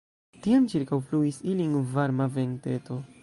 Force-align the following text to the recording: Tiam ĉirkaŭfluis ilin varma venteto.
Tiam 0.45 0.63
ĉirkaŭfluis 0.71 1.39
ilin 1.53 1.77
varma 1.93 2.29
venteto. 2.39 3.01